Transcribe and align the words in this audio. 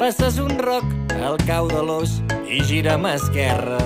Passes 0.00 0.38
un 0.40 0.54
roc 0.64 0.84
al 1.20 1.34
cau 1.44 1.66
de 1.68 1.80
l'os 1.84 2.12
i 2.48 2.62
gira 2.64 2.94
a 2.96 3.10
esquerra. 3.12 3.80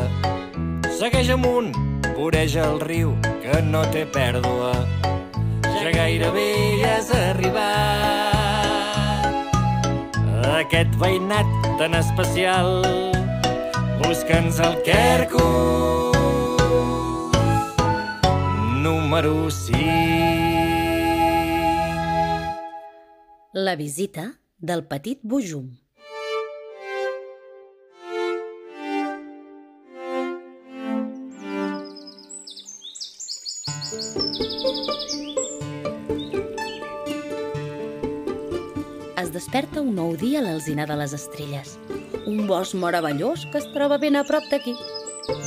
Segueix 0.94 1.26
amunt, 1.34 1.74
voreja 2.14 2.62
el 2.70 2.78
riu, 2.86 3.16
que 3.42 3.58
no 3.66 3.82
té 3.90 4.04
pèrdua. 4.06 4.70
Ja 5.66 5.90
gairebé 5.90 6.44
hi 6.54 6.86
has 6.86 7.10
arribat. 7.10 7.58
Aquest 10.54 10.94
veïnat 11.02 11.50
tan 11.82 11.98
especial, 11.98 12.86
busca'ns 14.06 14.62
el 14.62 14.78
Quercus 14.86 16.14
número 18.86 19.50
5. 19.50 19.82
La 23.66 23.74
visita 23.74 24.38
del 24.60 24.86
petit 24.86 25.18
Bujum. 25.24 25.83
Desperta 39.34 39.82
un 39.82 39.96
nou 39.98 40.14
dia 40.16 40.38
a 40.38 40.44
l'alzina 40.44 40.86
de 40.86 40.94
les 40.98 41.12
estrelles. 41.16 41.74
Un 42.30 42.46
bosc 42.46 42.76
meravellós 42.78 43.48
que 43.50 43.58
es 43.58 43.66
troba 43.74 43.98
ben 43.98 44.16
a 44.16 44.22
prop 44.24 44.46
d'aquí. 44.50 44.74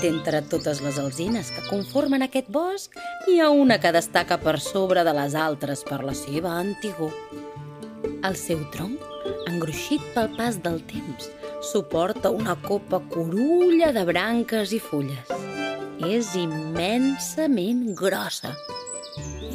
D'entre 0.01 0.41
totes 0.51 0.81
les 0.81 0.97
alzines 0.99 1.51
que 1.53 1.63
conformen 1.69 2.25
aquest 2.25 2.49
bosc, 2.51 2.97
hi 3.29 3.39
ha 3.39 3.49
una 3.53 3.77
que 3.79 3.93
destaca 3.95 4.39
per 4.41 4.57
sobre 4.59 5.05
de 5.07 5.13
les 5.15 5.37
altres 5.37 5.85
per 5.87 6.01
la 6.03 6.15
seva 6.17 6.57
antigor. 6.57 7.13
El 8.27 8.35
seu 8.35 8.65
tronc, 8.73 8.99
engruixit 9.47 10.03
pel 10.15 10.33
pas 10.35 10.59
del 10.65 10.81
temps, 10.89 11.29
suporta 11.71 12.33
una 12.33 12.57
copa 12.67 12.99
corulla 13.13 13.93
de 13.95 14.03
branques 14.09 14.75
i 14.75 14.81
fulles. 14.83 15.31
És 16.03 16.33
immensament 16.35 17.87
grossa. 17.97 18.51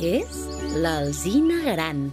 És 0.01 0.43
l'alzina 0.79 1.61
gran. 1.69 2.09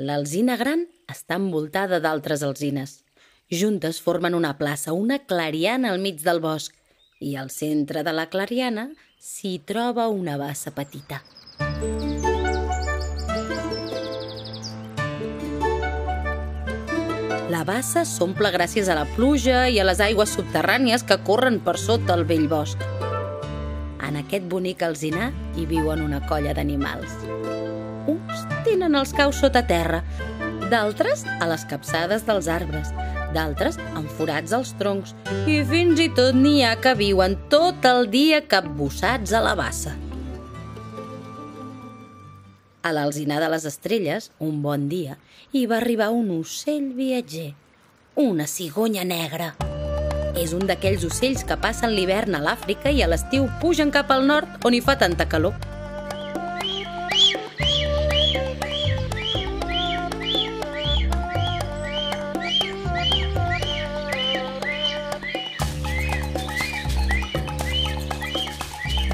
L'alzina 0.00 0.54
gran 0.56 0.86
està 1.12 1.36
envoltada 1.36 1.98
d'altres 2.00 2.40
alzines. 2.46 3.02
Juntes 3.52 3.98
formen 4.00 4.32
una 4.32 4.54
plaça, 4.56 4.94
una 4.96 5.18
clariana 5.28 5.90
al 5.92 6.00
mig 6.00 6.22
del 6.24 6.40
bosc, 6.40 6.72
i 7.20 7.34
al 7.36 7.50
centre 7.52 8.00
de 8.06 8.14
la 8.16 8.24
clariana 8.32 8.86
s'hi 9.20 9.58
troba 9.68 10.08
una 10.08 10.38
bassa 10.40 10.72
petita. 10.72 11.20
La 17.52 17.60
bassa 17.68 18.06
s'omple 18.08 18.54
gràcies 18.56 18.88
a 18.88 18.96
la 18.96 19.04
pluja 19.18 19.66
i 19.68 19.82
a 19.82 19.84
les 19.84 20.00
aigües 20.00 20.32
subterrànies 20.32 21.04
que 21.04 21.20
corren 21.28 21.60
per 21.60 21.76
sota 21.76 22.16
el 22.16 22.24
vell 22.24 22.48
bosc. 22.48 22.88
En 24.00 24.16
aquest 24.24 24.48
bonic 24.48 24.80
alzinar 24.80 25.34
hi 25.58 25.68
viuen 25.68 26.00
una 26.08 26.24
colla 26.24 26.56
d'animals. 26.56 27.59
Uns 28.08 28.44
tenen 28.64 28.96
els 28.96 29.12
caus 29.12 29.40
sota 29.42 29.60
terra, 29.66 30.00
d'altres 30.70 31.26
a 31.40 31.48
les 31.50 31.64
capçades 31.68 32.24
dels 32.24 32.48
arbres, 32.48 32.92
d'altres 33.34 33.78
amb 33.98 34.08
forats 34.16 34.54
als 34.56 34.72
troncs 34.78 35.14
i 35.50 35.60
fins 35.68 36.00
i 36.00 36.08
tot 36.14 36.36
n'hi 36.36 36.62
ha 36.64 36.76
que 36.80 36.94
viuen 36.98 37.36
tot 37.52 37.84
el 37.90 38.08
dia 38.12 38.40
capbussats 38.46 39.34
a 39.34 39.42
la 39.44 39.56
bassa. 39.58 39.96
A 42.80 42.94
l'alzinar 42.96 43.42
de 43.42 43.50
les 43.52 43.66
estrelles, 43.68 44.30
un 44.40 44.62
bon 44.64 44.88
dia, 44.88 45.18
hi 45.52 45.66
va 45.68 45.76
arribar 45.82 46.08
un 46.16 46.30
ocell 46.38 46.94
viatger, 46.96 47.50
una 48.16 48.46
cigonya 48.48 49.04
negra. 49.04 49.52
És 50.40 50.54
un 50.56 50.64
d'aquells 50.64 51.04
ocells 51.04 51.42
que 51.44 51.58
passen 51.60 51.92
l'hivern 51.92 52.38
a 52.38 52.40
l'Àfrica 52.40 52.88
i 52.94 53.02
a 53.04 53.10
l'estiu 53.10 53.50
pugen 53.60 53.92
cap 53.92 54.08
al 54.14 54.24
nord 54.30 54.64
on 54.64 54.72
hi 54.72 54.80
fa 54.80 54.96
tanta 54.96 55.28
calor. 55.28 55.52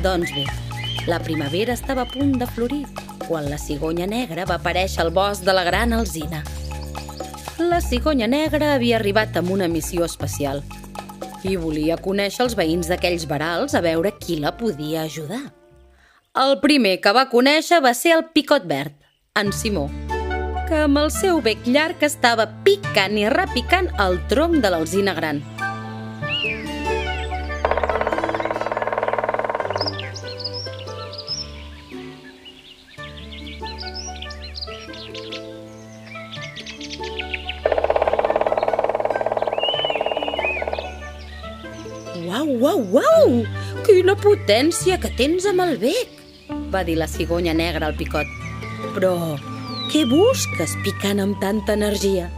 Doncs 0.07 0.31
bé, 0.31 0.45
la 1.11 1.19
primavera 1.19 1.75
estava 1.75 2.05
a 2.05 2.07
punt 2.07 2.37
de 2.39 2.47
florir 2.47 2.85
quan 3.27 3.49
la 3.51 3.57
cigonya 3.59 4.07
negra 4.07 4.45
va 4.47 4.61
aparèixer 4.61 5.01
al 5.03 5.11
bosc 5.11 5.43
de 5.43 5.51
la 5.51 5.65
Gran 5.67 5.91
Alzina. 5.97 6.45
La 7.59 7.81
cigonya 7.83 8.29
negra 8.31 8.69
havia 8.77 9.01
arribat 9.01 9.35
amb 9.41 9.51
una 9.51 9.67
missió 9.67 10.07
especial 10.07 10.63
i 11.43 11.57
volia 11.59 11.99
conèixer 11.99 12.45
els 12.45 12.55
veïns 12.55 12.87
d'aquells 12.87 13.27
barals 13.27 13.75
a 13.75 13.83
veure 13.83 14.15
qui 14.21 14.39
la 14.39 14.55
podia 14.55 15.03
ajudar. 15.11 15.43
El 16.39 16.61
primer 16.63 17.01
que 17.03 17.11
va 17.11 17.27
conèixer 17.33 17.83
va 17.83 17.91
ser 17.91 18.15
el 18.21 18.29
picot 18.31 18.71
verd, 18.71 18.95
en 19.35 19.51
Simó, 19.51 19.89
que 20.71 20.85
amb 20.87 21.03
el 21.03 21.11
seu 21.11 21.43
bec 21.43 21.67
llarg 21.67 22.07
estava 22.07 22.47
picant 22.63 23.19
i 23.19 23.27
repicant 23.27 23.91
el 24.07 24.21
tronc 24.31 24.63
de 24.63 24.71
l'alzina 24.71 25.19
gran. 25.19 25.43
Potència 44.47 44.95
que 45.03 45.09
tens 45.19 45.43
amb 45.51 45.59
el 45.65 45.73
bec! 45.83 46.11
va 46.71 46.85
dir 46.87 46.95
la 47.01 47.09
cigonya 47.11 47.51
negra 47.51 47.89
al 47.89 47.97
picot. 47.99 48.29
Però 48.95 49.35
què 49.91 50.05
busques 50.07 50.77
picant 50.85 51.19
amb 51.19 51.41
tanta 51.43 51.75
energia? 51.75 52.29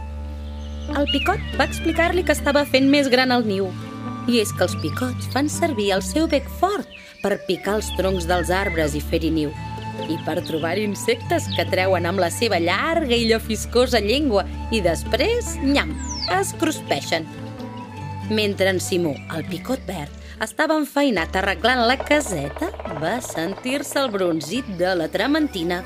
El 0.97 1.05
picot 1.11 1.37
va 1.59 1.67
explicar-li 1.69 2.23
que 2.25 2.33
estava 2.33 2.65
fent 2.65 2.89
més 2.89 3.11
gran 3.13 3.29
el 3.29 3.45
niu. 3.45 3.69
I 4.25 4.41
és 4.41 4.49
que 4.49 4.65
els 4.65 4.73
picots 4.81 5.29
fan 5.35 5.53
servir 5.53 5.91
el 5.93 6.01
seu 6.01 6.25
bec 6.25 6.49
fort 6.57 6.89
per 7.21 7.43
picar 7.45 7.77
els 7.77 7.93
troncs 7.99 8.25
dels 8.25 8.49
arbres 8.49 8.97
i 8.97 9.05
fer-hi 9.05 9.29
niu. 9.29 9.53
I 10.09 10.17
per 10.25 10.39
trobar 10.49 10.79
insectes 10.81 11.45
que 11.53 11.69
treuen 11.69 12.09
amb 12.09 12.25
la 12.25 12.33
seva 12.33 12.57
llarga 12.57 13.13
i 13.13 13.29
llafiscosa 13.29 14.01
llengua 14.01 14.47
i 14.73 14.81
després, 14.81 15.59
nyam, 15.61 15.93
es 16.41 16.57
cruspeixen. 16.57 17.29
Mentre 18.33 18.73
en 18.73 18.81
Simó, 18.81 19.13
el 19.37 19.45
picot 19.45 19.85
verd, 19.85 20.18
estava 20.43 20.77
enfeinat 20.79 21.35
arreglant 21.35 21.81
la 21.87 21.97
caseta, 21.99 22.69
va 23.01 23.17
sentir-se 23.23 23.99
el 23.99 24.11
bronzit 24.13 24.67
de 24.79 24.93
la 24.95 25.09
trementina. 25.11 25.81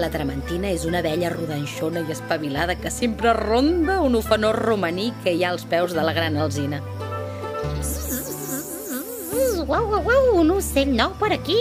La 0.00 0.08
trementina 0.08 0.70
és 0.70 0.86
una 0.88 1.02
vella 1.04 1.28
rodanxona 1.34 2.06
i 2.06 2.14
espavilada 2.14 2.78
que 2.80 2.94
sempre 2.94 3.34
ronda 3.36 4.00
un 4.00 4.16
ofenor 4.16 4.56
romaní 4.64 5.10
que 5.24 5.34
hi 5.34 5.44
ha 5.44 5.52
als 5.52 5.66
peus 5.68 5.92
de 5.92 6.06
la 6.06 6.14
gran 6.16 6.38
alzina. 6.40 6.80
Uau, 9.60 9.90
uau, 9.92 10.00
uau, 10.00 10.28
un 10.40 10.50
ocell 10.54 10.88
nou 10.96 11.12
per 11.20 11.34
aquí! 11.34 11.56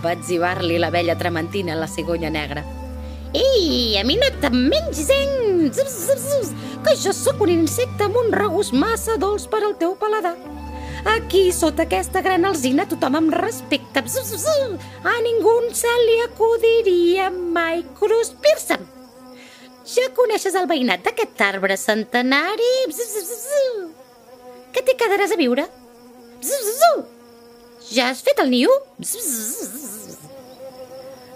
Va 0.00 0.14
etzibar-li 0.16 0.78
la 0.80 0.88
vella 0.94 1.18
trementina 1.20 1.74
a 1.74 1.80
la 1.82 1.88
cigonya 1.90 2.30
negra. 2.32 2.62
Ei, 3.36 3.98
a 4.00 4.04
mi 4.08 4.16
no 4.16 4.30
te'n 4.40 4.56
mengis, 4.70 5.10
eh? 5.12 5.68
Zus, 5.68 5.98
zus, 6.06 6.22
zus, 6.30 6.54
que 6.80 6.94
jo 6.96 7.12
sóc 7.12 7.42
un 7.44 7.52
insecte 7.52 8.06
amb 8.06 8.16
un 8.16 8.32
regust 8.32 8.72
massa 8.72 9.18
dolç 9.20 9.44
per 9.52 9.60
al 9.66 9.76
teu 9.76 9.92
paladar. 10.00 10.32
Aquí, 11.12 11.50
sota 11.52 11.84
aquesta 11.84 12.24
gran 12.24 12.48
alzina, 12.48 12.88
tothom 12.88 13.20
em 13.20 13.28
respecta. 13.36 14.02
Zus, 14.08 14.32
zus, 14.32 14.48
zus. 14.48 14.88
A 15.04 15.14
ningú 15.20 15.58
se 15.76 15.92
li 16.06 16.16
acudiria 16.24 17.28
mai 17.30 17.84
cruspir-se'm. 18.00 18.88
Ja 19.90 20.08
coneixes 20.16 20.56
el 20.56 20.68
veïnat 20.70 21.04
d'aquest 21.04 21.44
arbre 21.44 21.76
centenari? 21.76 22.74
Zus, 22.88 23.12
zus, 23.12 23.46
zus. 23.52 23.88
Que 24.72 24.80
t'hi 24.80 24.96
quedaràs 24.96 25.36
a 25.36 25.40
viure? 25.40 25.68
Zus, 26.40 26.60
zus, 26.64 26.78
zus. 26.80 27.19
Ja 27.90 28.10
has 28.10 28.22
fet 28.22 28.38
el 28.42 28.50
niu? 28.52 28.70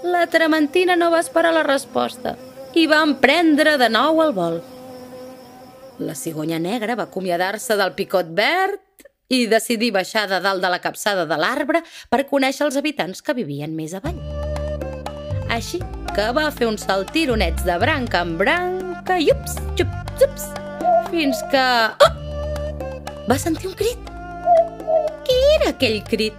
La 0.05 0.27
trementina 0.31 0.97
no 0.97 1.11
va 1.11 1.23
esperar 1.25 1.53
la 1.57 1.65
resposta 1.67 2.37
i 2.79 2.87
va 2.91 3.03
emprendre 3.07 3.77
de 3.81 3.89
nou 3.91 4.23
el 4.23 4.33
vol. 4.37 4.61
La 6.03 6.15
cigonya 6.19 6.59
negra 6.59 6.97
va 6.99 7.07
acomiadar-se 7.09 7.77
del 7.79 7.95
picot 7.99 8.33
verd 8.35 8.81
i 9.31 9.47
decidir 9.51 9.93
baixar 9.95 10.27
de 10.31 10.41
dalt 10.43 10.63
de 10.63 10.71
la 10.71 10.81
capçada 10.83 11.25
de 11.27 11.39
l'arbre 11.41 11.83
per 12.11 12.27
conèixer 12.31 12.67
els 12.67 12.79
habitants 12.79 13.23
que 13.23 13.35
vivien 13.35 13.75
més 13.75 13.95
avall. 13.95 14.19
Així 15.55 15.81
que 16.15 16.31
va 16.35 16.51
fer 16.55 16.67
uns 16.71 16.87
saltironets 16.87 17.65
de 17.67 17.79
branca 17.79 18.23
en 18.27 18.37
branca 18.39 19.19
i 19.19 19.31
ups, 19.35 19.59
xups, 19.79 20.21
xups, 20.21 20.51
fins 21.11 21.41
que... 21.51 21.65
Oh! 22.05 22.15
va 23.29 23.39
sentir 23.41 23.71
un 23.71 23.77
crit. 23.79 24.11
Què 25.25 25.37
era 25.57 25.73
aquell 25.85 26.05
crit? 26.09 26.37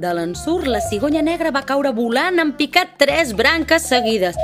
De 0.00 0.10
l'ensurt, 0.16 0.68
la 0.70 0.80
cigonya 0.80 1.20
negra 1.20 1.50
va 1.52 1.64
caure 1.66 1.90
volant 1.92 2.40
en 2.40 2.54
picat 2.56 2.94
tres 3.00 3.34
branques 3.36 3.84
seguides. 3.84 4.38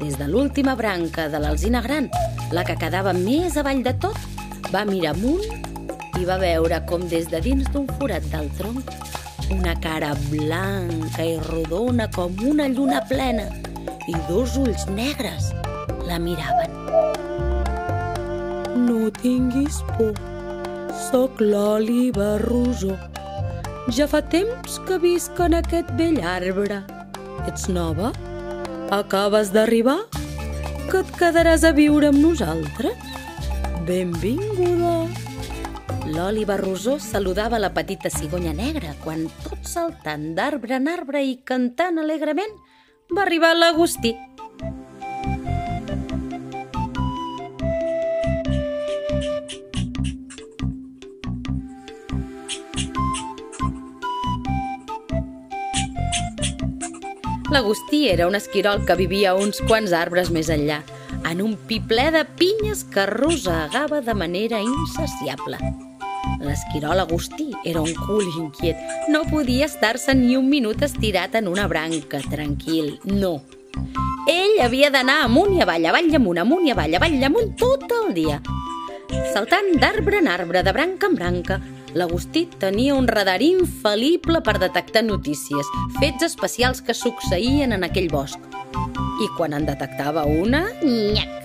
Des 0.00 0.16
de 0.16 0.28
l'última 0.30 0.74
branca 0.78 1.26
de 1.28 1.40
l'alzina 1.42 1.82
gran, 1.84 2.08
la 2.56 2.64
que 2.64 2.78
quedava 2.80 3.12
més 3.12 3.58
avall 3.60 3.82
de 3.84 3.92
tot, 4.00 4.16
va 4.72 4.86
mirar 4.88 5.12
amunt 5.12 5.44
i 6.20 6.24
va 6.24 6.38
veure 6.40 6.80
com 6.88 7.04
des 7.10 7.28
de 7.28 7.42
dins 7.44 7.68
d'un 7.74 7.84
forat 7.98 8.24
del 8.32 8.48
tronc 8.56 8.88
una 9.52 9.74
cara 9.84 10.14
blanca 10.30 11.26
i 11.26 11.36
rodona 11.50 12.08
com 12.14 12.32
una 12.48 12.70
lluna 12.72 13.02
plena 13.10 13.50
i 14.08 14.16
dos 14.30 14.56
ulls 14.56 14.88
negres 14.88 15.52
la 16.08 16.16
miraven. 16.16 16.80
No 18.88 19.12
tinguis 19.20 19.82
por, 19.98 20.16
sóc 21.10 21.44
l'Òliva 21.44 22.38
Rosó. 22.40 22.96
Ja 23.90 24.06
fa 24.06 24.20
temps 24.22 24.76
que 24.86 24.94
visc 25.02 25.40
en 25.42 25.56
aquest 25.58 25.88
vell 25.98 26.20
arbre. 26.22 26.84
Ets 27.50 27.66
nova? 27.66 28.12
Acabes 28.94 29.50
d'arribar? 29.50 29.98
Que 30.86 31.00
et 31.02 31.10
quedaràs 31.18 31.64
a 31.66 31.72
viure 31.74 32.12
amb 32.12 32.20
nosaltres? 32.22 32.94
Benvinguda! 33.88 35.08
L'Òliva 36.14 36.60
Rosó 36.60 37.00
saludava 37.02 37.58
la 37.58 37.72
petita 37.74 38.10
cigonya 38.10 38.54
negra 38.54 38.94
quan, 39.02 39.26
tot 39.42 39.66
saltant 39.66 40.30
d'arbre 40.38 40.78
en 40.78 40.86
arbre 40.86 41.24
i 41.26 41.40
cantant 41.42 41.98
alegrement, 41.98 42.54
va 43.10 43.26
arribar 43.26 43.56
l'Agustí. 43.56 44.14
L'Agustí 57.52 58.08
era 58.08 58.26
un 58.26 58.34
esquirol 58.34 58.86
que 58.88 58.94
vivia 58.96 59.34
uns 59.36 59.58
quants 59.68 59.92
arbres 59.92 60.30
més 60.32 60.48
enllà, 60.48 60.78
en 61.28 61.42
un 61.44 61.58
pi 61.68 61.82
ple 61.84 62.06
de 62.14 62.22
pinyes 62.38 62.80
que 62.88 63.04
rosegava 63.10 63.98
de 64.00 64.14
manera 64.16 64.62
insaciable. 64.64 65.58
L'esquirol 66.40 67.02
Agustí 67.02 67.50
era 67.68 67.82
un 67.84 67.92
cul 68.06 68.24
inquiet. 68.38 68.80
No 69.12 69.26
podia 69.28 69.68
estar-se 69.68 70.14
ni 70.16 70.32
un 70.40 70.48
minut 70.48 70.80
estirat 70.80 71.36
en 71.42 71.50
una 71.52 71.68
branca, 71.68 72.22
tranquil, 72.32 72.94
no. 73.04 73.42
Ell 74.32 74.56
havia 74.64 74.88
d'anar 74.88 75.18
amunt 75.26 75.52
i 75.52 75.60
avall, 75.60 75.84
avall 75.92 76.08
i 76.08 76.16
amunt, 76.16 76.40
amunt 76.40 76.64
i 76.64 76.72
avall, 76.72 76.96
avall 76.96 77.20
i 77.20 77.28
amunt 77.28 77.52
tot 77.60 77.84
el 78.00 78.14
dia. 78.16 78.40
Saltant 79.34 79.74
d'arbre 79.76 80.24
en 80.24 80.32
arbre, 80.32 80.64
de 80.64 80.72
branca 80.72 81.12
en 81.12 81.20
branca, 81.20 81.60
l'Agustí 81.94 82.46
tenia 82.60 82.94
un 82.96 83.08
radar 83.08 83.40
infal·lible 83.44 84.40
per 84.44 84.56
detectar 84.62 85.04
notícies, 85.04 85.68
fets 86.00 86.24
especials 86.30 86.82
que 86.84 86.96
succeïen 86.96 87.72
en 87.76 87.84
aquell 87.84 88.10
bosc. 88.12 88.40
I 89.22 89.28
quan 89.36 89.52
en 89.56 89.68
detectava 89.68 90.24
una, 90.24 90.66
nyac! 90.82 91.38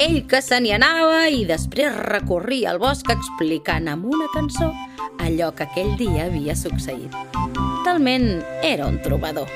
Ell 0.00 0.22
que 0.26 0.40
se 0.40 0.56
n'hi 0.62 0.72
anava 0.72 1.26
i 1.28 1.42
després 1.44 1.92
recorria 2.08 2.70
al 2.70 2.80
bosc 2.80 3.10
explicant 3.12 3.90
amb 3.92 4.06
una 4.08 4.28
cançó 4.32 4.70
allò 5.20 5.50
que 5.54 5.66
aquell 5.66 5.92
dia 6.00 6.26
havia 6.26 6.56
succeït. 6.56 7.12
Talment 7.84 8.40
era 8.64 8.88
un 8.88 8.98
trobador. 9.04 9.50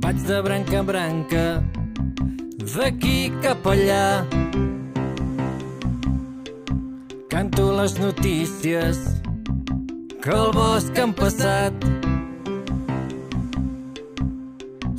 Vaig 0.00 0.22
de 0.28 0.40
branca 0.46 0.80
en 0.80 0.86
branca, 0.86 1.44
d'aquí 2.76 3.32
cap 3.42 3.66
allà. 3.66 4.24
Les 7.80 7.98
notícies 7.98 8.98
que 10.20 10.32
al 10.36 10.50
bosc 10.52 10.98
han 11.00 11.14
passat. 11.16 11.72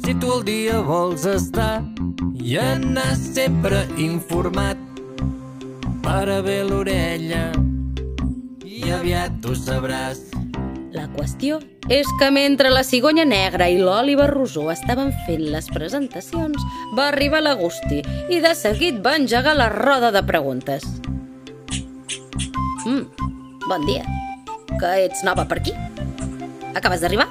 Si 0.02 0.16
tu 0.18 0.32
el 0.38 0.42
dia 0.48 0.80
vols 0.88 1.28
estar 1.30 1.84
i 2.34 2.56
anar 2.58 3.12
sempre 3.20 3.84
informat, 4.02 4.82
para 6.02 6.40
bé 6.42 6.64
l'orella 6.66 7.52
i 8.66 8.90
aviat 8.98 9.46
ho 9.46 9.54
sabràs. 9.54 10.24
La 10.98 11.06
qüestió 11.14 11.62
és 11.86 12.10
que 12.18 12.32
mentre 12.34 12.74
la 12.74 12.82
cigonya 12.88 13.28
negra 13.30 13.70
i 13.70 13.78
l'Òliva 13.78 14.26
Rosó 14.32 14.72
estaven 14.74 15.14
fent 15.28 15.46
les 15.54 15.70
presentacions, 15.70 16.66
va 16.98 17.12
arribar 17.12 17.46
l'Agustí 17.46 18.02
i 18.34 18.42
de 18.42 18.58
seguit 18.58 19.04
va 19.06 19.20
engegar 19.22 19.54
la 19.60 19.70
roda 19.70 20.10
de 20.10 20.26
preguntes. 20.26 20.90
Mm, 22.86 23.06
bon 23.68 23.86
dia. 23.86 24.06
Que 24.80 25.06
ets 25.06 25.22
nova 25.24 25.46
per 25.46 25.60
aquí? 25.62 25.74
Acabes 26.74 27.04
d'arribar? 27.04 27.28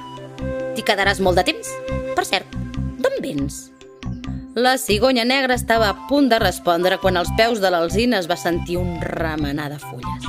T'hi 0.75 0.85
quedaràs 0.87 1.19
molt 1.19 1.41
de 1.41 1.45
temps? 1.51 1.71
Per 2.15 2.25
cert, 2.27 2.55
d'on 3.01 3.17
vens? 3.23 3.67
La 4.55 4.77
cigonya 4.77 5.23
negra 5.27 5.55
estava 5.55 5.89
a 5.89 5.97
punt 6.07 6.29
de 6.31 6.39
respondre 6.39 6.97
quan 6.99 7.17
als 7.17 7.31
peus 7.37 7.61
de 7.63 7.71
l'alzina 7.71 8.19
es 8.19 8.27
va 8.27 8.39
sentir 8.39 8.77
un 8.79 8.97
remenar 9.01 9.69
de 9.71 9.79
fulles. 9.79 10.27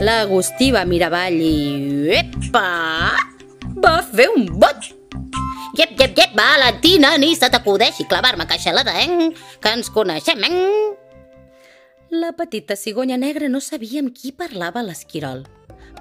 L'Agustí 0.00 0.70
va 0.72 0.86
mirar 0.88 1.10
avall 1.10 1.36
i... 1.44 2.12
Epa! 2.20 3.12
Va 3.80 3.98
fer 4.04 4.30
un 4.32 4.48
bot! 4.48 4.96
Iep, 5.76 5.92
iep, 6.00 6.16
iep, 6.18 6.32
Valentina, 6.36 7.14
ni 7.20 7.34
se 7.36 7.48
t'acudeixi 7.52 8.08
clavar-me 8.08 8.48
queixalada, 8.48 8.96
eh? 9.00 9.30
Que 9.60 9.76
ens 9.76 9.92
coneixem, 9.92 10.42
eh? 10.44 10.99
La 12.10 12.32
petita 12.32 12.74
cigonya 12.74 13.14
negra 13.16 13.46
no 13.46 13.60
sabia 13.62 14.00
amb 14.02 14.10
qui 14.10 14.32
parlava 14.34 14.82
l'esquirol, 14.82 15.44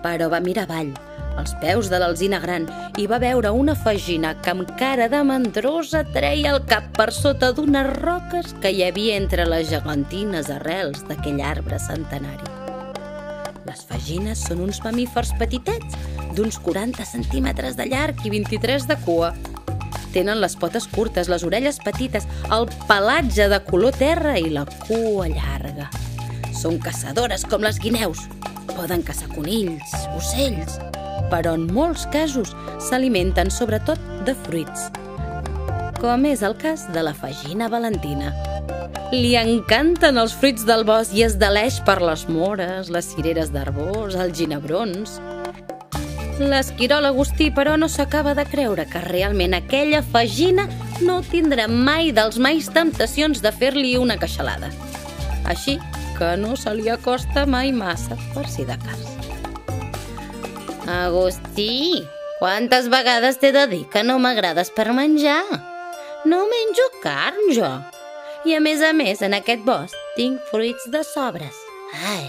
però 0.01 0.25
va 0.33 0.39
mirar 0.41 0.63
avall, 0.65 0.89
als 1.37 1.51
peus 1.61 1.91
de 1.91 1.99
l'alzina 2.01 2.39
gran, 2.41 2.65
i 2.97 3.05
va 3.05 3.19
veure 3.21 3.51
una 3.53 3.75
fagina 3.77 4.31
que 4.41 4.49
amb 4.55 4.71
cara 4.79 5.05
de 5.05 5.19
mandrosa 5.21 6.01
treia 6.15 6.55
el 6.55 6.63
cap 6.71 6.87
per 6.97 7.11
sota 7.13 7.51
d'unes 7.53 7.91
roques 7.99 8.55
que 8.57 8.71
hi 8.73 8.81
havia 8.87 9.19
entre 9.21 9.45
les 9.45 9.69
gegantines 9.69 10.49
arrels 10.49 11.05
d'aquell 11.05 11.43
arbre 11.45 11.77
centenari. 11.77 12.49
Les 13.69 13.85
fagines 13.85 14.41
són 14.49 14.65
uns 14.65 14.81
mamífers 14.81 15.35
petitets, 15.37 15.93
d'uns 16.33 16.57
40 16.65 17.05
centímetres 17.05 17.77
de 17.77 17.85
llarg 17.85 18.25
i 18.25 18.33
23 18.33 18.89
de 18.89 18.97
cua. 19.05 19.35
Tenen 20.13 20.41
les 20.41 20.55
potes 20.57 20.87
curtes, 20.89 21.29
les 21.29 21.45
orelles 21.45 21.77
petites, 21.83 22.25
el 22.51 22.65
pelatge 22.89 23.49
de 23.51 23.59
color 23.67 23.95
terra 23.97 24.37
i 24.39 24.49
la 24.49 24.65
cua 24.87 25.29
llarga. 25.29 25.89
Són 26.57 26.79
caçadores 26.81 27.45
com 27.45 27.63
les 27.63 27.79
guineus. 27.79 28.25
Poden 28.73 29.03
caçar 29.05 29.29
conills, 29.33 29.93
ocells, 30.17 30.79
però 31.29 31.53
en 31.57 31.67
molts 31.73 32.07
casos 32.13 32.55
s'alimenten 32.89 33.51
sobretot 33.53 34.01
de 34.25 34.35
fruits, 34.45 34.89
com 35.99 36.25
és 36.29 36.43
el 36.47 36.55
cas 36.57 36.87
de 36.95 37.03
la 37.03 37.13
fagina 37.13 37.67
valentina. 37.71 38.31
Li 39.09 39.33
encanten 39.39 40.19
els 40.21 40.35
fruits 40.37 40.65
del 40.69 40.85
bosc 40.85 41.15
i 41.17 41.23
es 41.25 41.35
deleix 41.41 41.79
per 41.85 41.97
les 42.03 42.27
mores, 42.29 42.91
les 42.93 43.07
cireres 43.09 43.49
d'arbors, 43.49 44.13
els 44.15 44.37
ginebrons. 44.37 45.17
L'esquirol 46.39 47.03
Agustí, 47.03 47.49
però, 47.51 47.75
no 47.75 47.89
s'acaba 47.91 48.31
de 48.33 48.45
creure 48.47 48.85
que 48.87 49.01
realment 49.03 49.57
aquella 49.57 49.99
fagina 49.99 50.69
no 51.03 51.19
tindrà 51.27 51.67
mai 51.67 52.13
dels 52.15 52.39
mais 52.39 52.69
temptacions 52.71 53.43
de 53.43 53.51
fer-li 53.51 53.97
una 53.99 54.15
queixalada. 54.21 54.71
Així 55.51 55.75
que 56.17 56.33
no 56.39 56.55
se 56.55 56.71
li 56.75 56.87
acosta 56.91 57.45
mai 57.45 57.73
massa, 57.75 58.15
per 58.33 58.47
si 58.47 58.63
de 58.67 58.79
cas. 58.79 59.03
Agustí, 60.89 62.07
quantes 62.39 62.87
vegades 62.89 63.39
t'he 63.39 63.51
de 63.51 63.67
dir 63.67 63.83
que 63.91 64.03
no 64.07 64.15
m'agrades 64.23 64.71
per 64.71 64.93
menjar? 64.95 65.43
No 66.23 66.45
menjo 66.47 66.87
carn, 67.03 67.51
jo. 67.55 67.69
I 68.47 68.55
a 68.55 68.63
més 68.63 68.79
a 68.79 68.93
més, 68.95 69.19
en 69.21 69.35
aquest 69.35 69.67
bosc 69.67 69.95
tinc 70.15 70.39
fruits 70.51 70.87
de 70.91 71.03
sobres. 71.03 71.65
Ai, 71.99 72.27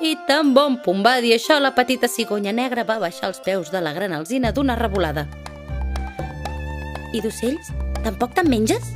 I 0.00 0.16
tan 0.26 0.54
bon 0.56 0.78
punt 0.80 1.04
va 1.04 1.18
dir 1.20 1.34
això, 1.36 1.58
la 1.60 1.74
petita 1.76 2.08
cigonya 2.08 2.54
negra 2.56 2.86
va 2.88 2.98
baixar 3.02 3.28
els 3.28 3.42
peus 3.44 3.68
de 3.70 3.82
la 3.84 3.92
gran 3.92 4.16
alzina 4.16 4.52
d'una 4.52 4.78
revolada. 4.78 5.26
I 7.12 7.20
d'ocells? 7.20 7.68
Tampoc 8.00 8.32
te'n 8.38 8.48
menges? 8.48 8.94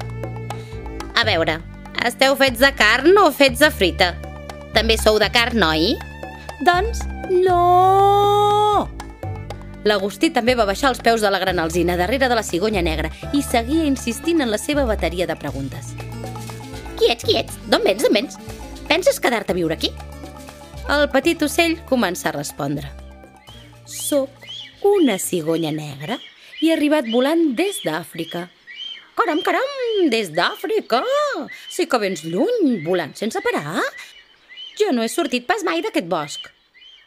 a 1.14 1.23
veure, 1.25 1.61
esteu 2.04 2.34
fets 2.37 2.61
de 2.61 2.70
carn 2.76 3.16
o 3.23 3.30
fets 3.32 3.62
de 3.62 3.70
frita? 3.70 4.12
També 4.75 4.96
sou 4.99 5.18
de 5.23 5.30
carn, 5.32 5.62
oi? 5.62 5.94
Doncs 6.66 7.04
no! 7.30 8.88
L'Agustí 9.84 10.30
també 10.32 10.54
va 10.56 10.66
baixar 10.66 10.90
els 10.90 11.02
peus 11.04 11.23
de 11.23 11.30
la 11.30 11.38
gran 11.38 11.61
alzina 11.61 11.96
darrere 12.00 12.28
de 12.28 12.38
la 12.38 12.42
cigonya 12.42 12.82
negra 12.82 13.12
i 13.32 13.42
seguia 13.44 13.84
insistint 13.84 14.40
en 14.40 14.50
la 14.50 14.58
seva 14.58 14.87
bateria 14.88 15.28
de 15.28 15.37
preguntes. 15.37 15.92
Qui 16.99 17.12
ets, 17.12 17.25
qui 17.25 17.38
ets? 17.38 17.61
D'on 17.68 17.84
vens, 17.84 18.02
d'on 18.02 18.16
vens? 18.16 18.40
Penses 18.88 19.20
quedar-te 19.20 19.52
a 19.52 19.58
viure 19.61 19.76
aquí? 19.76 19.92
El 20.84 21.06
petit 21.08 21.40
ocell 21.40 21.78
comença 21.88 22.28
a 22.28 22.34
respondre. 22.34 22.90
Soc 23.88 24.28
una 24.84 25.16
cigonya 25.16 25.70
negra 25.72 26.18
i 26.60 26.68
he 26.68 26.74
arribat 26.74 27.08
volant 27.08 27.54
des 27.56 27.78
d'Àfrica. 27.86 28.42
Caram, 29.16 29.40
caram, 29.46 29.70
des 30.12 30.28
d'Àfrica! 30.36 31.00
Sí 31.72 31.88
que 31.88 32.00
vens 32.02 32.26
lluny, 32.28 32.82
volant 32.84 33.16
sense 33.16 33.40
parar. 33.40 33.80
Jo 34.76 34.92
no 34.92 35.00
he 35.00 35.08
sortit 35.08 35.48
pas 35.48 35.64
mai 35.64 35.80
d'aquest 35.80 36.04
bosc. 36.10 36.52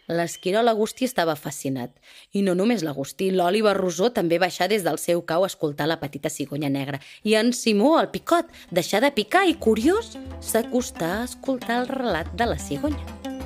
L'esquirol 0.10 0.72
Agustí 0.72 1.06
estava 1.06 1.36
fascinat. 1.38 1.94
I 2.34 2.42
no 2.42 2.58
només 2.58 2.82
l'Agustí, 2.82 3.30
l'Òliver 3.30 3.76
Rosó 3.78 4.10
també 4.10 4.40
baixà 4.42 4.66
des 4.72 4.88
del 4.88 4.98
seu 4.98 5.22
cau 5.22 5.46
a 5.46 5.54
escoltar 5.54 5.86
la 5.86 6.00
petita 6.02 6.34
cigonya 6.34 6.74
negra. 6.74 7.04
I 7.28 7.38
en 7.38 7.54
Simó, 7.54 8.00
el 8.02 8.10
picot, 8.10 8.50
deixà 8.72 9.04
de 9.04 9.14
picar 9.14 9.46
i, 9.46 9.60
curiós, 9.60 10.16
s'acostà 10.42 11.18
a 11.20 11.26
escoltar 11.28 11.84
el 11.84 11.92
relat 11.94 12.34
de 12.40 12.56
la 12.56 12.58
cigonya. 12.58 13.37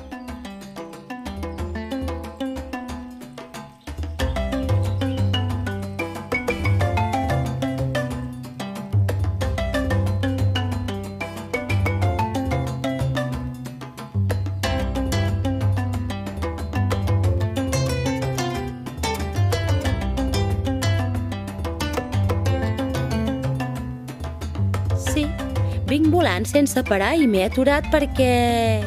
Volant 26.42 26.66
sense 26.66 26.82
parar 26.82 27.12
i 27.14 27.28
m'he 27.30 27.44
aturat 27.46 27.86
perquè... 27.86 28.82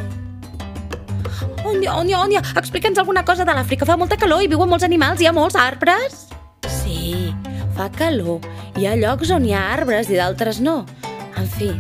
On 1.63 1.79
dia, 1.79 1.93
on 1.95 2.29
dia? 2.29 2.41
Explica'ns 2.59 3.00
alguna 3.00 3.24
cosa 3.24 3.45
de 3.47 3.53
l'Àfrica. 3.55 3.88
Fa 3.88 3.95
molta 3.95 4.17
calor 4.19 4.43
i 4.43 4.50
viuen 4.51 4.67
molts 4.67 4.83
animals, 4.83 5.21
hi 5.21 5.29
ha 5.29 5.31
molts 5.31 5.55
arbres? 5.55 6.25
Sí, 6.67 7.31
fa 7.77 7.88
calor. 7.95 8.43
Hi 8.75 8.89
ha 8.89 8.97
llocs 9.00 9.31
on 9.31 9.47
hi 9.47 9.55
ha 9.55 9.63
arbres 9.71 10.12
i 10.12 10.19
d'altres 10.19 10.59
no. 10.59 10.83
En 11.39 11.47
fi, 11.55 11.71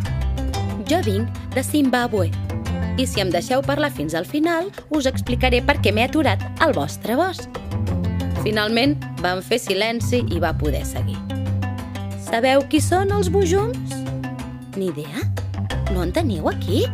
jo 0.87 1.01
vinc 1.03 1.43
de 1.51 1.63
Zimbabue. 1.63 2.31
I 2.95 3.03
si 3.03 3.19
em 3.19 3.33
deixeu 3.33 3.59
parlar 3.59 3.91
fins 3.91 4.15
al 4.15 4.23
final, 4.23 4.71
us 4.95 5.11
explicaré 5.11 5.59
per 5.59 5.81
què 5.83 5.91
m'he 5.91 6.07
aturat 6.07 6.39
al 6.63 6.71
vostre 6.71 7.19
bosc. 7.19 7.51
Finalment, 8.47 8.95
van 9.19 9.43
fer 9.43 9.59
silenci 9.59 10.23
i 10.31 10.39
va 10.39 10.55
poder 10.55 10.85
seguir. 10.87 11.19
Sabeu 12.31 12.63
qui 12.71 12.79
són 12.79 13.11
els 13.11 13.27
bujums? 13.27 13.99
Ni 14.79 14.93
idea? 14.95 15.35
No 15.93 16.03
en 16.03 16.13
teniu 16.15 16.49
aquí? 16.49 16.85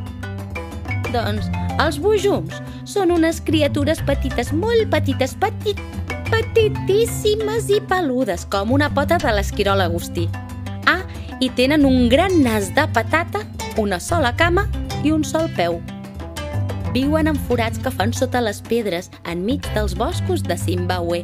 Doncs 1.11 1.47
els 1.81 1.97
bujums 2.01 2.59
són 2.87 3.13
unes 3.15 3.39
criatures 3.45 4.01
petites, 4.07 4.51
molt 4.51 4.89
petites, 4.91 5.35
petit, 5.39 5.79
petitíssimes 6.31 7.69
i 7.71 7.79
peludes, 7.87 8.45
com 8.51 8.73
una 8.75 8.89
pota 8.93 9.19
de 9.21 9.31
l'esquirol 9.35 9.83
agustí. 9.83 10.27
Ah, 10.87 11.01
i 11.39 11.49
tenen 11.55 11.85
un 11.87 12.09
gran 12.11 12.41
nas 12.43 12.71
de 12.75 12.87
patata, 12.93 13.45
una 13.77 13.99
sola 13.99 14.35
cama 14.35 14.67
i 15.03 15.11
un 15.15 15.23
sol 15.23 15.49
peu. 15.55 15.79
Viuen 16.91 17.29
en 17.31 17.37
forats 17.47 17.79
que 17.79 17.91
fan 17.91 18.11
sota 18.11 18.41
les 18.43 18.59
pedres, 18.67 19.09
enmig 19.23 19.63
dels 19.75 19.95
boscos 19.95 20.43
de 20.43 20.57
Zimbabue. 20.59 21.23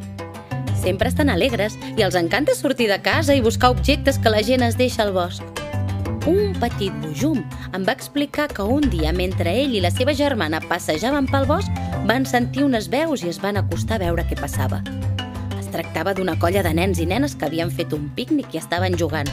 Sempre 0.80 1.12
estan 1.12 1.30
alegres 1.30 1.76
i 1.98 2.06
els 2.06 2.16
encanta 2.16 2.56
sortir 2.56 2.88
de 2.88 3.02
casa 3.04 3.36
i 3.36 3.44
buscar 3.44 3.74
objectes 3.76 4.20
que 4.20 4.32
la 4.32 4.44
gent 4.48 4.64
es 4.64 4.80
deixa 4.80 5.04
al 5.04 5.12
bosc. 5.12 5.44
Un 6.28 6.52
petit 6.60 6.92
bujum 7.00 7.38
em 7.72 7.86
va 7.88 7.94
explicar 7.96 8.50
que 8.52 8.64
un 8.68 8.84
dia, 8.92 9.14
mentre 9.16 9.54
ell 9.62 9.78
i 9.78 9.80
la 9.80 9.92
seva 9.96 10.12
germana 10.12 10.60
passejaven 10.60 11.30
pel 11.32 11.46
bosc, 11.48 11.72
van 12.10 12.26
sentir 12.28 12.66
unes 12.66 12.90
veus 12.92 13.24
i 13.24 13.30
es 13.32 13.40
van 13.40 13.56
acostar 13.56 13.96
a 13.96 14.02
veure 14.02 14.26
què 14.28 14.36
passava. 14.36 14.82
Es 15.56 15.70
tractava 15.72 16.12
d'una 16.18 16.36
colla 16.42 16.66
de 16.68 16.74
nens 16.76 17.00
i 17.00 17.06
nenes 17.08 17.38
que 17.40 17.48
havien 17.48 17.72
fet 17.72 17.96
un 17.96 18.10
pícnic 18.18 18.52
i 18.52 18.60
estaven 18.60 18.98
jugant. 19.00 19.32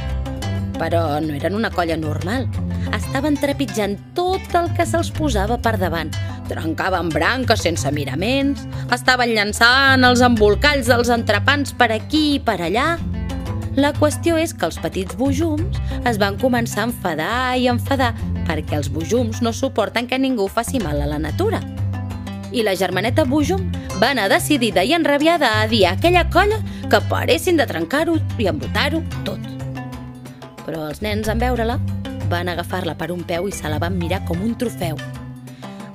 Però 0.78 1.18
no 1.24 1.34
eren 1.34 1.58
una 1.58 1.72
colla 1.74 1.96
normal. 1.98 2.46
Estaven 2.94 3.40
trepitjant 3.42 3.98
tot 4.14 4.54
el 4.54 4.70
que 4.78 4.86
se'ls 4.86 5.10
posava 5.18 5.58
per 5.58 5.74
davant. 5.82 6.14
Trencaven 6.46 7.10
branques 7.10 7.66
sense 7.66 7.90
miraments, 7.90 8.68
estaven 8.94 9.34
llançant 9.34 10.06
els 10.06 10.22
embolcalls 10.22 10.86
dels 10.92 11.10
entrepans 11.10 11.74
per 11.74 11.90
aquí 11.90 12.36
i 12.36 12.40
per 12.44 12.60
allà, 12.68 12.92
la 13.76 13.90
qüestió 13.92 14.36
és 14.38 14.52
que 14.54 14.68
els 14.68 14.76
petits 14.78 15.16
bujums 15.18 15.80
es 16.06 16.18
van 16.22 16.36
començar 16.38 16.84
a 16.84 16.88
enfadar 16.88 17.38
i 17.58 17.66
enfadar 17.70 18.12
perquè 18.46 18.76
els 18.78 18.90
bujums 18.92 19.40
no 19.42 19.52
suporten 19.52 20.06
que 20.06 20.18
ningú 20.18 20.46
faci 20.48 20.78
mal 20.82 21.00
a 21.02 21.08
la 21.10 21.18
natura. 21.18 21.60
I 22.54 22.62
la 22.62 22.76
germaneta 22.78 23.24
Bujum 23.26 23.64
va 23.98 24.12
anar 24.12 24.28
decidida 24.30 24.84
i 24.86 24.92
enrabiada 24.94 25.60
a 25.60 25.64
dir 25.66 25.86
a 25.86 25.94
aquella 25.96 26.28
colla 26.30 26.60
que 26.90 27.00
paressin 27.10 27.56
de 27.58 27.66
trencar-ho 27.66 28.14
i 28.38 28.46
embotar-ho 28.46 29.00
tot. 29.26 29.40
Però 30.64 30.84
els 30.86 31.02
nens, 31.02 31.26
en 31.28 31.42
veure-la, 31.42 31.80
van 32.30 32.52
agafar-la 32.52 32.94
per 32.94 33.10
un 33.12 33.24
peu 33.26 33.48
i 33.48 33.52
se 33.52 33.68
la 33.68 33.80
van 33.82 33.98
mirar 33.98 34.22
com 34.28 34.38
un 34.38 34.54
trofeu. 34.60 35.00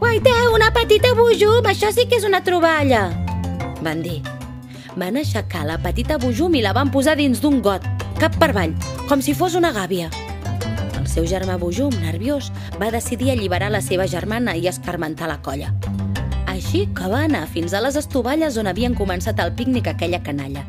Guaiteu, 0.02 0.52
una 0.56 0.74
petita 0.76 1.14
Bujum, 1.16 1.64
això 1.64 1.94
sí 1.96 2.10
que 2.12 2.20
és 2.20 2.28
una 2.28 2.44
troballa! 2.44 3.08
Van 3.80 4.04
dir 4.04 4.20
van 4.98 5.20
aixecar 5.20 5.66
la 5.68 5.78
petita 5.82 6.18
Bujum 6.18 6.56
i 6.58 6.64
la 6.66 6.74
van 6.74 6.90
posar 6.92 7.16
dins 7.20 7.42
d'un 7.44 7.60
got, 7.62 7.86
cap 8.20 8.36
per 8.40 8.52
avall, 8.54 8.74
com 9.10 9.22
si 9.22 9.36
fos 9.38 9.56
una 9.60 9.72
gàbia. 9.76 10.10
El 11.00 11.08
seu 11.08 11.26
germà 11.30 11.58
Bujum, 11.62 11.94
nerviós, 12.02 12.52
va 12.82 12.92
decidir 12.94 13.32
alliberar 13.32 13.72
la 13.74 13.82
seva 13.82 14.08
germana 14.08 14.56
i 14.56 14.68
escarmentar 14.68 15.30
la 15.30 15.40
colla. 15.42 15.74
Així 16.50 16.88
que 16.96 17.08
va 17.10 17.24
anar 17.28 17.46
fins 17.48 17.74
a 17.74 17.82
les 17.82 17.96
estovalles 18.00 18.58
on 18.58 18.68
havien 18.68 18.98
començat 18.98 19.40
el 19.40 19.54
pícnic 19.56 19.88
aquella 19.88 20.22
canalla. 20.26 20.66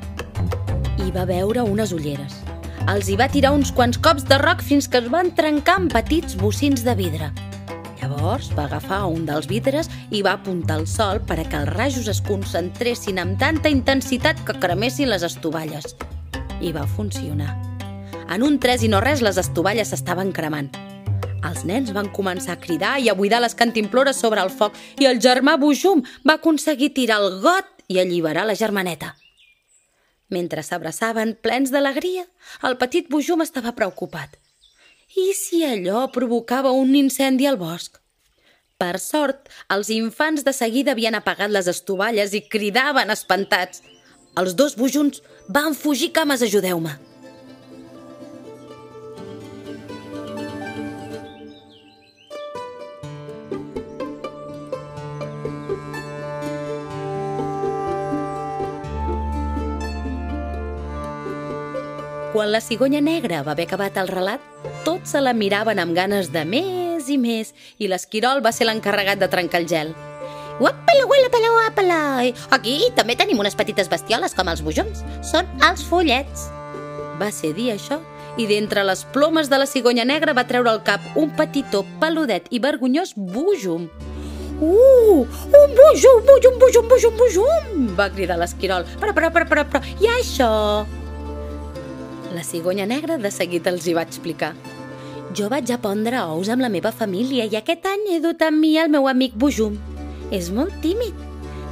I 1.00 1.10
va 1.10 1.26
veure 1.28 1.64
unes 1.64 1.92
ulleres. 1.96 2.40
Els 2.88 3.08
hi 3.08 3.16
va 3.20 3.28
tirar 3.28 3.52
uns 3.56 3.72
quants 3.72 3.98
cops 4.00 4.24
de 4.28 4.38
roc 4.40 4.62
fins 4.64 4.88
que 4.88 5.00
es 5.02 5.08
van 5.12 5.34
trencar 5.36 5.80
en 5.82 5.88
petits 5.92 6.36
bocins 6.40 6.84
de 6.86 6.94
vidre. 6.96 7.30
Llavors 8.20 8.50
va 8.52 8.66
agafar 8.66 8.98
un 9.08 9.22
dels 9.24 9.46
vidres 9.48 9.86
i 10.12 10.18
va 10.20 10.34
apuntar 10.36 10.74
al 10.76 10.82
sol 10.84 11.22
per 11.24 11.38
a 11.40 11.44
que 11.48 11.56
els 11.56 11.70
rajos 11.72 12.08
es 12.12 12.18
concentressin 12.20 13.16
amb 13.22 13.38
tanta 13.40 13.70
intensitat 13.72 14.42
que 14.44 14.58
cremessin 14.60 15.08
les 15.08 15.22
estovalles. 15.24 15.94
I 16.60 16.68
va 16.76 16.82
funcionar. 16.84 17.54
En 18.28 18.42
un 18.44 18.58
tres 18.60 18.84
i 18.84 18.90
no 18.92 19.00
res 19.00 19.22
les 19.24 19.38
estovalles 19.40 19.88
s'estaven 19.88 20.34
cremant. 20.36 20.68
Els 21.48 21.62
nens 21.64 21.94
van 21.96 22.10
començar 22.12 22.58
a 22.58 22.60
cridar 22.60 22.98
i 23.00 23.08
a 23.08 23.14
buidar 23.16 23.40
les 23.40 23.56
cantimplores 23.56 24.20
sobre 24.20 24.44
el 24.44 24.52
foc 24.52 24.76
i 25.00 25.08
el 25.08 25.22
germà 25.24 25.56
Bujum 25.56 26.04
va 26.28 26.36
aconseguir 26.36 26.90
tirar 26.98 27.22
el 27.24 27.40
got 27.40 27.72
i 27.88 28.02
alliberar 28.04 28.44
la 28.44 28.58
germaneta. 28.64 29.14
Mentre 30.28 30.60
s'abraçaven 30.60 31.38
plens 31.40 31.72
d'alegria, 31.72 32.26
el 32.68 32.76
petit 32.76 33.08
Bujum 33.08 33.40
estava 33.48 33.72
preocupat. 33.72 34.36
I 35.16 35.32
si 35.32 35.64
allò 35.64 36.04
provocava 36.12 36.76
un 36.84 36.92
incendi 37.00 37.48
al 37.48 37.56
bosc? 37.56 37.99
Per 38.80 38.96
sort, 38.96 39.50
els 39.68 39.90
infants 39.92 40.40
de 40.46 40.54
seguida 40.56 40.94
havien 40.94 41.16
apagat 41.18 41.52
les 41.52 41.66
estovalles 41.68 42.32
i 42.32 42.40
cridaven 42.40 43.12
espantats. 43.12 43.82
Els 44.40 44.54
dos 44.56 44.72
bujuns 44.78 45.20
van 45.52 45.76
fugir 45.76 46.14
cames, 46.16 46.40
ajudeu-me. 46.40 46.96
Quan 62.30 62.48
la 62.54 62.62
cigonya 62.64 63.02
negra 63.04 63.42
va 63.44 63.52
haver 63.52 63.66
acabat 63.68 63.98
el 64.00 64.08
relat, 64.08 64.40
tots 64.86 65.12
se 65.12 65.20
la 65.20 65.36
miraven 65.36 65.82
amb 65.82 65.92
ganes 65.98 66.32
de 66.32 66.46
més 66.48 66.89
i 67.08 67.16
més 67.16 67.54
i 67.78 67.88
l'esquirol 67.88 68.44
va 68.44 68.52
ser 68.52 68.68
l'encarregat 68.68 69.18
de 69.22 69.30
trencar 69.32 69.62
el 69.62 69.68
gel. 69.70 69.94
Uapala, 70.60 71.06
uapala, 71.08 71.50
uapala! 71.56 72.00
Aquí 72.52 72.76
també 72.92 73.16
tenim 73.16 73.40
unes 73.40 73.56
petites 73.56 73.88
bestioles 73.88 74.36
com 74.36 74.50
els 74.52 74.60
bujons. 74.60 75.00
Són 75.24 75.48
els 75.64 75.86
follets. 75.88 76.50
Va 77.20 77.30
ser 77.32 77.54
dir 77.56 77.70
això 77.72 78.00
i 78.38 78.46
d'entre 78.46 78.84
les 78.86 79.02
plomes 79.14 79.48
de 79.50 79.58
la 79.58 79.66
cigonya 79.66 80.04
negra 80.04 80.34
va 80.36 80.46
treure 80.48 80.70
al 80.70 80.82
cap 80.86 81.16
un 81.18 81.32
petitó 81.36 81.82
peludet 82.00 82.46
i 82.50 82.60
vergonyós 82.62 83.14
bujum. 83.16 83.88
Uh, 84.60 85.24
un 85.56 85.70
bujum, 85.76 86.20
bujum, 86.28 86.58
bujum, 86.60 86.88
bujum, 86.88 87.16
bujum, 87.16 87.86
va 87.96 88.10
cridar 88.12 88.36
l'esquirol. 88.40 88.84
Però, 89.00 89.14
però, 89.16 89.32
però, 89.32 89.48
però, 89.48 89.64
però, 89.64 89.80
i 90.04 90.10
això? 90.18 90.50
La 92.36 92.44
cigonya 92.44 92.84
negra 92.86 93.16
de 93.18 93.32
seguit 93.32 93.66
els 93.66 93.88
hi 93.88 93.96
va 93.96 94.04
explicar. 94.04 94.52
Jo 95.36 95.46
vaig 95.46 95.70
a 95.70 95.78
pondre 95.78 96.18
ous 96.26 96.48
amb 96.50 96.64
la 96.64 96.68
meva 96.72 96.90
família 96.90 97.44
i 97.46 97.54
aquest 97.54 97.84
any 97.86 98.08
he 98.10 98.18
dut 98.22 98.40
amb 98.42 98.58
mi 98.58 98.72
el 98.82 98.90
meu 98.90 99.06
amic 99.06 99.36
Bujum. 99.38 99.76
És 100.34 100.50
molt 100.50 100.74
tímid. 100.82 101.14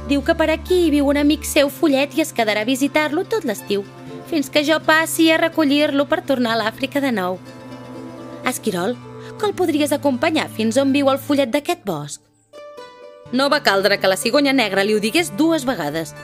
Diu 0.07 0.23
que 0.23 0.35
per 0.35 0.47
aquí 0.53 0.87
viu 0.93 1.09
un 1.11 1.19
amic 1.19 1.43
seu 1.45 1.67
follet 1.69 2.15
i 2.15 2.23
es 2.23 2.31
quedarà 2.33 2.63
a 2.63 2.69
visitar-lo 2.69 3.25
tot 3.27 3.43
l'estiu, 3.43 3.83
fins 4.31 4.47
que 4.49 4.63
jo 4.63 4.79
passi 4.85 5.27
a 5.31 5.37
recollir-lo 5.41 6.07
per 6.07 6.23
tornar 6.23 6.55
a 6.55 6.61
l'Àfrica 6.63 7.03
de 7.03 7.11
nou. 7.11 7.37
Esquirol, 8.47 8.95
que 9.37 9.45
el 9.45 9.53
podries 9.59 9.91
acompanyar 9.91 10.47
fins 10.55 10.79
on 10.79 10.95
viu 10.95 11.11
el 11.11 11.19
follet 11.19 11.51
d'aquest 11.51 11.83
bosc? 11.85 12.23
No 13.31 13.49
va 13.51 13.61
caldre 13.61 13.99
que 13.99 14.09
la 14.09 14.17
cigonya 14.17 14.55
negra 14.55 14.87
li 14.87 14.95
ho 14.95 15.03
digués 15.03 15.35
dues 15.37 15.67
vegades, 15.67 16.15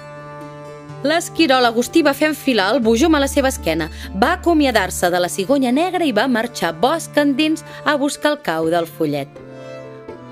L'esquirol 1.06 1.68
Agustí 1.68 2.02
va 2.02 2.16
fer 2.18 2.32
enfilar 2.32 2.72
el 2.74 2.80
bujum 2.82 3.14
a 3.14 3.20
la 3.22 3.28
seva 3.30 3.52
esquena, 3.52 3.92
va 4.18 4.32
acomiadar-se 4.40 5.12
de 5.14 5.20
la 5.22 5.30
cigonya 5.30 5.70
negra 5.70 6.06
i 6.08 6.14
va 6.18 6.24
marxar 6.26 6.72
bosc 6.82 7.18
endins 7.22 7.62
a 7.86 7.94
buscar 8.02 8.32
el 8.32 8.40
cau 8.42 8.72
del 8.74 8.88
follet. 8.90 9.30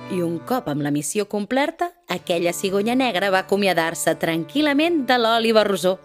I 0.09 0.23
un 0.25 0.39
cop 0.49 0.71
amb 0.71 0.81
la 0.81 0.89
missió 0.89 1.27
complerta, 1.29 1.91
aquella 2.09 2.55
cigonya 2.57 2.95
negra 2.97 3.29
va 3.29 3.43
acomiadar-se 3.45 4.15
tranquil·lament 4.23 5.03
de 5.05 5.17
l'Òliva 5.21 5.61
Rosó, 5.67 5.99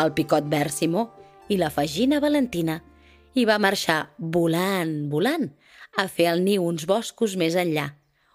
el 0.00 0.14
Picot 0.16 0.48
Verd 0.48 0.72
Simó 0.72 1.10
i 1.52 1.58
la 1.60 1.68
Fagina 1.68 2.16
Valentina 2.24 2.78
i 3.36 3.44
va 3.44 3.58
marxar 3.60 4.14
volant, 4.16 5.10
volant, 5.12 5.50
a 6.00 6.08
fer 6.08 6.30
el 6.32 6.40
niu 6.46 6.64
uns 6.64 6.88
boscos 6.88 7.36
més 7.36 7.52
enllà, 7.52 7.90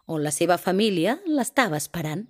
on 0.05 0.21
la 0.21 0.29
seva 0.29 0.61
família 0.61 1.17
l'estava 1.25 1.81
esperant. 1.81 2.27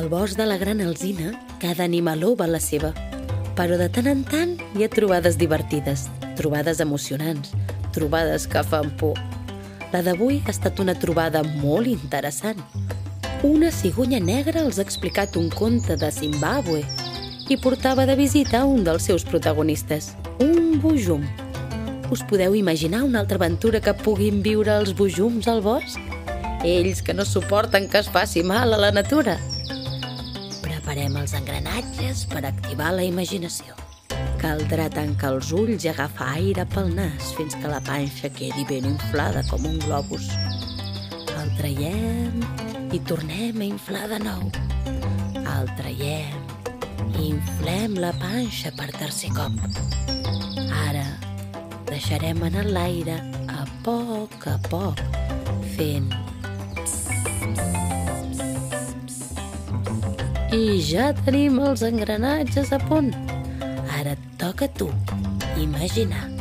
Al 0.00 0.08
bosc 0.08 0.34
de 0.34 0.46
la 0.46 0.56
Gran 0.56 0.80
Alzina, 0.80 1.34
cada 1.60 1.84
animaló 1.84 2.30
va 2.34 2.46
la 2.48 2.58
seva. 2.58 2.94
Però 3.52 3.76
de 3.76 3.90
tant 3.92 4.06
en 4.08 4.22
tant 4.24 4.54
hi 4.72 4.86
ha 4.86 4.88
trobades 4.88 5.36
divertides, 5.36 6.06
trobades 6.38 6.80
emocionants, 6.80 7.50
trobades 7.92 8.46
que 8.48 8.62
fan 8.64 8.88
por. 8.96 9.20
La 9.92 10.00
d'avui 10.00 10.38
ha 10.46 10.54
estat 10.54 10.80
una 10.80 10.94
trobada 11.02 11.42
molt 11.58 11.90
interessant. 11.92 12.64
Una 13.44 13.68
cigunya 13.68 14.22
negra 14.24 14.62
els 14.62 14.80
ha 14.80 14.86
explicat 14.88 15.36
un 15.36 15.52
conte 15.52 15.98
de 16.00 16.08
Zimbàbue 16.08 16.80
i 17.52 17.60
portava 17.60 18.08
de 18.08 18.16
visita 18.16 18.64
un 18.64 18.88
dels 18.88 19.04
seus 19.12 19.28
protagonistes, 19.28 20.14
un 20.40 20.80
bujum. 20.80 21.28
Us 22.08 22.24
podeu 22.24 22.56
imaginar 22.56 23.04
una 23.04 23.20
altra 23.20 23.36
aventura 23.36 23.84
que 23.84 23.98
puguin 24.00 24.40
viure 24.40 24.80
els 24.80 24.96
bujums 24.96 25.44
al 25.44 25.60
bosc? 25.60 26.00
Ells 26.64 27.04
que 27.04 27.12
no 27.12 27.28
suporten 27.28 27.92
que 27.92 28.00
es 28.00 28.08
faci 28.08 28.42
mal 28.42 28.72
a 28.72 28.80
la 28.80 28.96
natura. 28.96 29.36
Preparem 31.10 31.26
els 31.26 31.32
engranatges 31.34 32.20
per 32.30 32.40
activar 32.46 32.92
la 32.94 33.02
imaginació. 33.02 33.74
Caldrà 34.38 34.84
tancar 34.94 35.32
els 35.34 35.48
ulls 35.50 35.82
i 35.82 35.90
agafar 35.90 36.28
aire 36.38 36.62
pel 36.70 36.92
nas 36.94 37.32
fins 37.34 37.56
que 37.58 37.72
la 37.72 37.80
panxa 37.82 38.30
quedi 38.30 38.62
ben 38.68 38.86
inflada 38.86 39.42
com 39.48 39.66
un 39.66 39.80
globus. 39.82 40.28
El 41.34 41.50
traiem 41.58 42.38
i 42.94 43.02
tornem 43.10 43.58
a 43.58 43.66
inflar 43.72 44.06
de 44.12 44.20
nou. 44.22 44.46
El 45.40 45.74
traiem 45.80 47.10
i 47.18 47.32
inflem 47.32 47.98
la 47.98 48.14
panxa 48.22 48.70
per 48.78 48.92
tercer 48.94 49.34
cop. 49.34 49.58
Ara 50.86 51.08
deixarem 51.90 52.46
anar 52.52 52.68
l'aire 52.70 53.18
a 53.50 53.66
poc 53.82 54.46
a 54.46 54.60
poc, 54.70 55.02
fent 55.74 56.29
I 60.50 60.80
ja 60.82 61.12
tenim 61.22 61.60
els 61.62 61.84
engranatges 61.86 62.72
a 62.74 62.80
punt. 62.88 63.12
Ara 64.00 64.16
et 64.16 64.26
toca 64.40 64.66
a 64.66 64.74
tu 64.74 64.90
imaginar. 65.62 66.39